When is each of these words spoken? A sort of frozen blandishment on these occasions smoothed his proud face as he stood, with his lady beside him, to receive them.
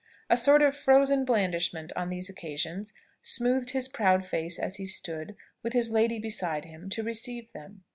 A 0.31 0.35
sort 0.35 0.63
of 0.63 0.75
frozen 0.75 1.25
blandishment 1.25 1.93
on 1.95 2.09
these 2.09 2.27
occasions 2.27 2.91
smoothed 3.21 3.69
his 3.69 3.87
proud 3.87 4.25
face 4.25 4.57
as 4.57 4.77
he 4.77 4.85
stood, 4.87 5.35
with 5.61 5.73
his 5.73 5.91
lady 5.91 6.17
beside 6.17 6.65
him, 6.65 6.89
to 6.89 7.03
receive 7.03 7.51
them. 7.51 7.83